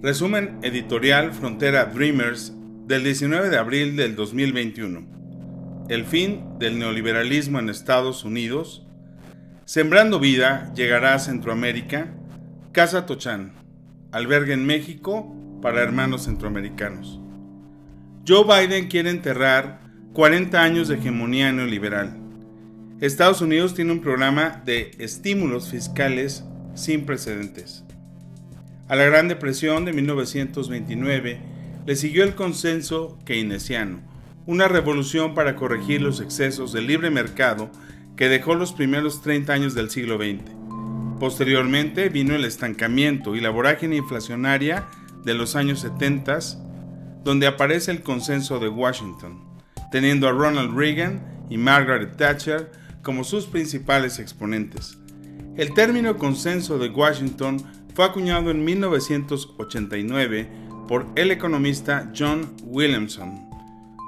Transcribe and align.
Resumen 0.00 0.60
editorial 0.62 1.32
Frontera 1.32 1.86
Dreamers 1.86 2.52
del 2.86 3.02
19 3.02 3.50
de 3.50 3.58
abril 3.58 3.96
del 3.96 4.14
2021. 4.14 5.86
El 5.88 6.04
fin 6.04 6.56
del 6.60 6.78
neoliberalismo 6.78 7.58
en 7.58 7.68
Estados 7.68 8.22
Unidos. 8.22 8.86
Sembrando 9.64 10.20
vida 10.20 10.72
llegará 10.76 11.14
a 11.14 11.18
Centroamérica. 11.18 12.14
Casa 12.70 13.06
Tochán. 13.06 13.54
Albergue 14.12 14.52
en 14.52 14.66
México 14.66 15.34
para 15.60 15.82
hermanos 15.82 16.26
centroamericanos. 16.26 17.18
Joe 18.24 18.44
Biden 18.44 18.86
quiere 18.86 19.10
enterrar 19.10 19.80
40 20.12 20.62
años 20.62 20.86
de 20.86 20.94
hegemonía 20.94 21.50
neoliberal. 21.50 22.16
Estados 23.00 23.40
Unidos 23.40 23.74
tiene 23.74 23.90
un 23.90 24.00
programa 24.00 24.62
de 24.64 24.92
estímulos 25.00 25.70
fiscales 25.70 26.44
sin 26.74 27.04
precedentes. 27.04 27.84
A 28.88 28.96
la 28.96 29.04
Gran 29.04 29.28
Depresión 29.28 29.84
de 29.84 29.92
1929 29.92 31.38
le 31.84 31.94
siguió 31.94 32.24
el 32.24 32.34
consenso 32.34 33.18
keynesiano, 33.26 34.00
una 34.46 34.66
revolución 34.66 35.34
para 35.34 35.56
corregir 35.56 36.00
los 36.00 36.22
excesos 36.22 36.72
del 36.72 36.86
libre 36.86 37.10
mercado 37.10 37.70
que 38.16 38.30
dejó 38.30 38.54
los 38.54 38.72
primeros 38.72 39.20
30 39.20 39.52
años 39.52 39.74
del 39.74 39.90
siglo 39.90 40.16
XX. 40.16 40.42
Posteriormente 41.20 42.08
vino 42.08 42.34
el 42.34 42.46
estancamiento 42.46 43.36
y 43.36 43.42
la 43.42 43.50
vorágine 43.50 43.96
inflacionaria 43.96 44.86
de 45.22 45.34
los 45.34 45.54
años 45.54 45.80
70, 45.80 46.38
donde 47.24 47.46
aparece 47.46 47.90
el 47.90 48.02
consenso 48.02 48.58
de 48.58 48.70
Washington, 48.70 49.38
teniendo 49.92 50.28
a 50.28 50.32
Ronald 50.32 50.74
Reagan 50.74 51.44
y 51.50 51.58
Margaret 51.58 52.16
Thatcher 52.16 52.72
como 53.02 53.22
sus 53.22 53.44
principales 53.44 54.18
exponentes. 54.18 54.96
El 55.58 55.74
término 55.74 56.16
consenso 56.16 56.78
de 56.78 56.88
Washington 56.88 57.62
fue 57.98 58.06
acuñado 58.06 58.52
en 58.52 58.64
1989 58.64 60.48
por 60.86 61.08
el 61.16 61.32
economista 61.32 62.12
John 62.16 62.54
Williamson. 62.62 63.50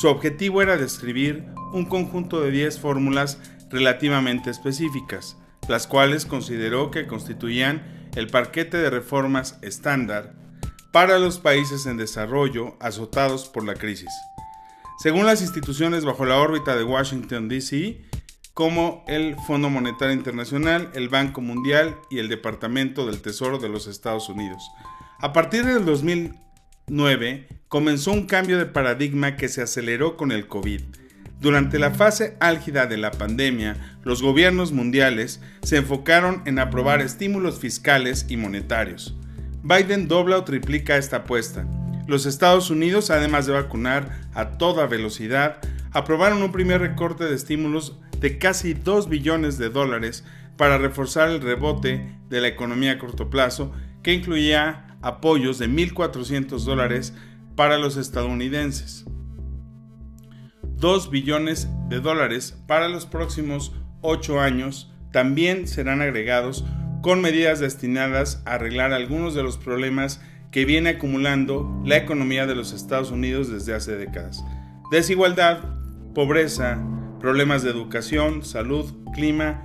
Su 0.00 0.08
objetivo 0.08 0.62
era 0.62 0.78
describir 0.78 1.44
un 1.74 1.84
conjunto 1.84 2.40
de 2.40 2.50
10 2.50 2.80
fórmulas 2.80 3.38
relativamente 3.68 4.48
específicas, 4.48 5.36
las 5.68 5.86
cuales 5.86 6.24
consideró 6.24 6.90
que 6.90 7.06
constituían 7.06 8.08
el 8.16 8.28
parquete 8.28 8.78
de 8.78 8.88
reformas 8.88 9.58
estándar 9.60 10.32
para 10.90 11.18
los 11.18 11.38
países 11.38 11.84
en 11.84 11.98
desarrollo 11.98 12.78
azotados 12.80 13.50
por 13.50 13.66
la 13.66 13.74
crisis. 13.74 14.08
Según 14.98 15.26
las 15.26 15.42
instituciones 15.42 16.06
bajo 16.06 16.24
la 16.24 16.38
órbita 16.38 16.74
de 16.74 16.84
Washington, 16.84 17.50
D.C., 17.50 18.00
como 18.54 19.04
el 19.08 19.36
Fondo 19.48 19.68
Monetario 19.68 20.14
Internacional, 20.14 20.88
el 20.94 21.08
Banco 21.08 21.40
Mundial 21.40 21.96
y 22.08 22.20
el 22.20 22.28
Departamento 22.28 23.04
del 23.04 23.20
Tesoro 23.20 23.58
de 23.58 23.68
los 23.68 23.88
Estados 23.88 24.28
Unidos. 24.28 24.62
A 25.18 25.32
partir 25.32 25.66
del 25.66 25.84
2009 25.84 27.48
comenzó 27.66 28.12
un 28.12 28.26
cambio 28.26 28.56
de 28.56 28.66
paradigma 28.66 29.34
que 29.34 29.48
se 29.48 29.60
aceleró 29.60 30.16
con 30.16 30.30
el 30.30 30.46
COVID. 30.46 30.82
Durante 31.40 31.80
la 31.80 31.90
fase 31.90 32.36
álgida 32.38 32.86
de 32.86 32.96
la 32.96 33.10
pandemia, 33.10 33.98
los 34.04 34.22
gobiernos 34.22 34.70
mundiales 34.70 35.40
se 35.62 35.78
enfocaron 35.78 36.42
en 36.46 36.60
aprobar 36.60 37.00
estímulos 37.00 37.58
fiscales 37.58 38.26
y 38.28 38.36
monetarios. 38.36 39.16
Biden 39.64 40.06
dobla 40.06 40.38
o 40.38 40.44
triplica 40.44 40.96
esta 40.96 41.18
apuesta. 41.18 41.66
Los 42.06 42.24
Estados 42.24 42.70
Unidos, 42.70 43.10
además 43.10 43.46
de 43.46 43.54
vacunar 43.54 44.20
a 44.32 44.50
toda 44.58 44.86
velocidad, 44.86 45.58
aprobaron 45.90 46.42
un 46.42 46.52
primer 46.52 46.80
recorte 46.80 47.24
de 47.24 47.34
estímulos 47.34 47.98
de 48.24 48.38
casi 48.38 48.72
2 48.72 49.10
billones 49.10 49.58
de 49.58 49.68
dólares 49.68 50.24
para 50.56 50.78
reforzar 50.78 51.28
el 51.28 51.42
rebote 51.42 52.16
de 52.30 52.40
la 52.40 52.48
economía 52.48 52.92
a 52.92 52.98
corto 52.98 53.28
plazo, 53.28 53.70
que 54.02 54.14
incluía 54.14 54.96
apoyos 55.02 55.58
de 55.58 55.68
1.400 55.68 56.64
dólares 56.64 57.12
para 57.54 57.76
los 57.76 57.98
estadounidenses. 57.98 59.04
2 60.62 61.10
billones 61.10 61.68
de 61.90 62.00
dólares 62.00 62.58
para 62.66 62.88
los 62.88 63.04
próximos 63.04 63.74
8 64.00 64.40
años 64.40 64.90
también 65.12 65.68
serán 65.68 66.00
agregados 66.00 66.64
con 67.02 67.20
medidas 67.20 67.60
destinadas 67.60 68.42
a 68.46 68.54
arreglar 68.54 68.94
algunos 68.94 69.34
de 69.34 69.42
los 69.42 69.58
problemas 69.58 70.22
que 70.50 70.64
viene 70.64 70.88
acumulando 70.88 71.78
la 71.84 71.98
economía 71.98 72.46
de 72.46 72.54
los 72.54 72.72
Estados 72.72 73.10
Unidos 73.10 73.50
desde 73.50 73.74
hace 73.74 73.96
décadas. 73.96 74.42
Desigualdad, 74.90 75.58
pobreza, 76.14 76.78
problemas 77.24 77.62
de 77.62 77.70
educación, 77.70 78.44
salud, 78.44 78.84
clima, 79.14 79.62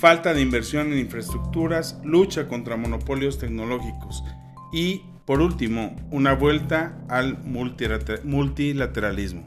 falta 0.00 0.32
de 0.32 0.40
inversión 0.40 0.94
en 0.94 0.98
infraestructuras, 0.98 2.00
lucha 2.02 2.48
contra 2.48 2.78
monopolios 2.78 3.38
tecnológicos 3.38 4.24
y, 4.72 5.02
por 5.26 5.42
último, 5.42 5.94
una 6.10 6.32
vuelta 6.32 6.96
al 7.10 7.36
multilateralismo. 7.44 9.46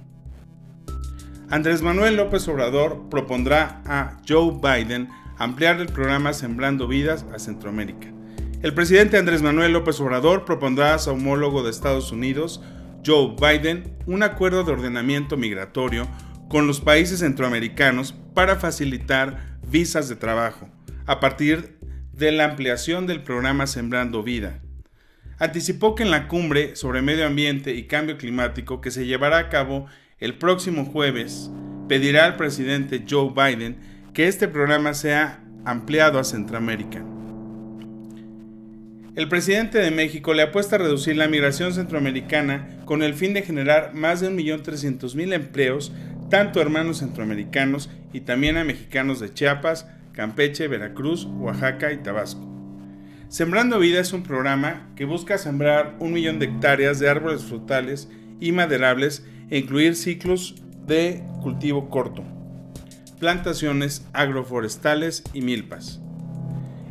Andrés 1.49 1.81
Manuel 1.81 2.17
López 2.17 2.47
Obrador 2.47 3.09
propondrá 3.09 3.81
a 3.83 4.17
Joe 4.29 4.59
Biden 4.61 5.09
ampliar 5.39 5.81
el 5.81 5.87
programa 5.87 6.33
Sembrando 6.33 6.87
Vidas 6.87 7.25
a 7.33 7.39
Centroamérica. 7.39 8.09
El 8.61 8.75
presidente 8.75 9.17
Andrés 9.17 9.41
Manuel 9.41 9.73
López 9.73 9.99
Obrador 10.01 10.45
propondrá 10.45 10.93
a 10.93 10.99
su 10.99 11.09
homólogo 11.09 11.63
de 11.63 11.71
Estados 11.71 12.11
Unidos, 12.11 12.61
Joe 13.03 13.35
Biden, 13.41 13.97
un 14.05 14.21
acuerdo 14.21 14.63
de 14.63 14.73
ordenamiento 14.73 15.35
migratorio 15.35 16.05
con 16.49 16.67
los 16.67 16.81
países 16.81 17.19
centroamericanos 17.19 18.13
para 18.33 18.57
facilitar 18.57 19.57
visas 19.65 20.09
de 20.09 20.15
trabajo, 20.15 20.67
a 21.05 21.19
partir 21.19 21.77
de 22.11 22.31
la 22.31 22.45
ampliación 22.45 23.07
del 23.07 23.21
programa 23.21 23.67
Sembrando 23.67 24.23
Vida. 24.23 24.59
Anticipó 25.37 25.95
que 25.95 26.03
en 26.03 26.11
la 26.11 26.27
cumbre 26.27 26.75
sobre 26.75 27.01
medio 27.01 27.25
ambiente 27.25 27.75
y 27.75 27.87
cambio 27.87 28.17
climático 28.17 28.81
que 28.81 28.91
se 28.91 29.05
llevará 29.05 29.37
a 29.37 29.49
cabo 29.49 29.85
el 30.17 30.37
próximo 30.37 30.85
jueves, 30.85 31.49
pedirá 31.87 32.25
al 32.25 32.35
presidente 32.35 33.05
Joe 33.09 33.31
Biden 33.33 33.77
que 34.13 34.27
este 34.27 34.47
programa 34.47 34.93
sea 34.93 35.41
ampliado 35.65 36.19
a 36.19 36.23
Centroamérica. 36.23 37.05
El 39.15 39.27
presidente 39.27 39.79
de 39.79 39.91
México 39.91 40.33
le 40.33 40.43
apuesta 40.43 40.77
a 40.77 40.79
reducir 40.79 41.17
la 41.17 41.27
migración 41.27 41.73
centroamericana 41.73 42.79
con 42.85 43.03
el 43.03 43.13
fin 43.13 43.33
de 43.33 43.41
generar 43.41 43.93
más 43.93 44.21
de 44.21 44.29
1.300.000 44.29 45.33
empleos 45.33 45.91
tanto 46.29 46.59
a 46.59 46.63
hermanos 46.63 46.99
centroamericanos 46.99 47.89
y 48.13 48.21
también 48.21 48.57
a 48.57 48.63
mexicanos 48.63 49.19
de 49.19 49.33
Chiapas, 49.33 49.87
Campeche, 50.13 50.67
Veracruz, 50.67 51.25
Oaxaca 51.25 51.91
y 51.91 51.97
Tabasco. 51.97 52.45
Sembrando 53.29 53.79
Vida 53.79 53.99
es 53.99 54.11
un 54.13 54.23
programa 54.23 54.89
que 54.95 55.05
busca 55.05 55.37
sembrar 55.37 55.95
un 55.99 56.13
millón 56.13 56.39
de 56.39 56.47
hectáreas 56.47 56.99
de 56.99 57.09
árboles 57.09 57.43
frutales 57.43 58.09
y 58.39 58.51
maderables 58.51 59.25
e 59.49 59.59
incluir 59.59 59.95
ciclos 59.95 60.55
de 60.87 61.23
cultivo 61.41 61.89
corto, 61.89 62.23
plantaciones 63.19 64.05
agroforestales 64.13 65.23
y 65.33 65.41
milpas. 65.41 65.99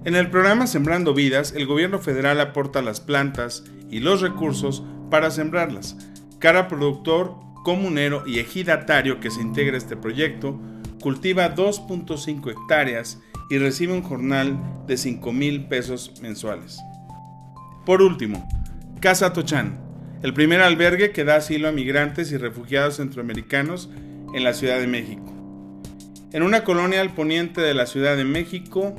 En 0.05 0.15
el 0.15 0.31
programa 0.31 0.69
Sembrando 0.69 1.13
Vidas, 1.13 1.53
el 1.57 1.67
gobierno 1.67 1.99
federal 1.99 2.41
aporta 2.41 2.83
las 2.83 3.01
plantas 3.01 3.65
y 3.91 3.99
los 4.01 4.21
recursos 4.21 4.85
para 5.11 5.31
sembrarlas. 5.31 5.97
Cada 6.39 6.69
productor 6.69 7.35
comunero 7.69 8.23
y 8.27 8.39
ejidatario 8.39 9.21
que 9.21 9.31
se 9.31 9.43
integra 9.43 9.75
a 9.75 9.77
este 9.77 9.95
proyecto 9.95 10.59
cultiva 11.03 11.55
2.5 11.55 12.51
hectáreas 12.51 13.21
y 13.51 13.59
recibe 13.59 13.93
un 13.93 14.01
jornal 14.01 14.59
de 14.87 14.97
5 14.97 15.31
mil 15.35 15.67
pesos 15.67 16.15
mensuales. 16.23 16.79
Por 17.85 18.01
último, 18.01 18.49
Casa 19.01 19.35
Tochán, 19.35 19.79
el 20.23 20.33
primer 20.33 20.63
albergue 20.63 21.13
que 21.13 21.25
da 21.25 21.37
asilo 21.37 21.69
a 21.69 21.73
migrantes 21.73 22.33
y 22.33 22.39
refugiados 22.39 22.97
centroamericanos 22.97 23.91
en 24.33 24.45
la 24.45 24.55
Ciudad 24.55 24.81
de 24.81 24.87
México. 24.87 25.31
En 26.33 26.45
una 26.45 26.65
colonia 26.65 27.03
al 27.03 27.13
poniente 27.13 27.61
de 27.61 27.75
la 27.75 27.85
Ciudad 27.85 28.17
de 28.17 28.25
México, 28.25 28.95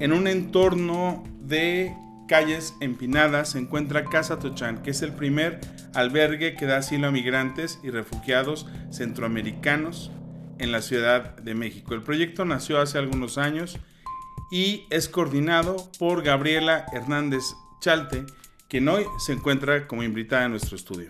en 0.00 0.12
un 0.12 0.26
entorno 0.26 1.22
de 1.40 1.94
calles 2.26 2.74
empinadas 2.80 3.50
se 3.50 3.58
encuentra 3.58 4.04
Casa 4.04 4.38
Tochán, 4.38 4.82
que 4.82 4.90
es 4.90 5.02
el 5.02 5.12
primer 5.12 5.60
albergue 5.94 6.54
que 6.54 6.66
da 6.66 6.78
asilo 6.78 7.08
a 7.08 7.10
migrantes 7.12 7.78
y 7.82 7.90
refugiados 7.90 8.66
centroamericanos 8.90 10.10
en 10.58 10.72
la 10.72 10.82
Ciudad 10.82 11.36
de 11.36 11.54
México. 11.54 11.94
El 11.94 12.02
proyecto 12.02 12.44
nació 12.44 12.80
hace 12.80 12.98
algunos 12.98 13.38
años 13.38 13.78
y 14.50 14.84
es 14.90 15.08
coordinado 15.08 15.76
por 15.98 16.22
Gabriela 16.22 16.86
Hernández 16.92 17.44
Chalte, 17.80 18.24
quien 18.68 18.88
hoy 18.88 19.04
se 19.18 19.32
encuentra 19.32 19.86
como 19.86 20.02
invitada 20.02 20.44
en 20.44 20.52
nuestro 20.52 20.76
estudio. 20.76 21.08